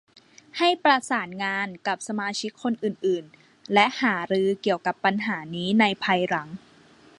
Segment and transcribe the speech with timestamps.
[0.57, 6.47] ให้ประสานงานกับสมาชิกคนอื่น ๆ และหารือเกี่ยวกับปัญหานี้ในภายหลัง